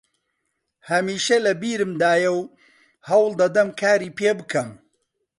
[0.89, 2.41] هەمیشە لە بیرمدایە و
[3.09, 4.69] هەوڵ دەدەم کاری پێ بکەم